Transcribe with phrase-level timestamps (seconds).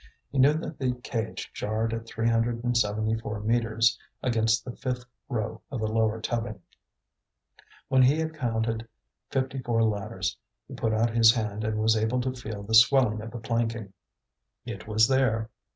[0.31, 4.71] He knew that the cage jarred at three hundred and seventy four metres against the
[4.75, 6.59] fifth row of the lower tubbing.
[7.87, 8.87] When he had counted
[9.29, 10.35] fifty four ladders
[10.67, 13.93] he put out his hand and was able to feel the swelling of the planking.
[14.65, 15.51] It was there.